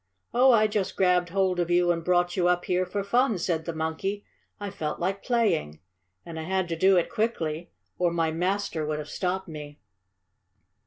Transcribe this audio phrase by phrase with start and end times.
[0.33, 3.65] "Oh, I just grabbed hold of you and brought you up here for fun," said
[3.65, 4.25] the monkey.
[4.59, 5.79] "I felt like playing.
[6.25, 9.79] And I had to do it quickly, or my master would have stopped me.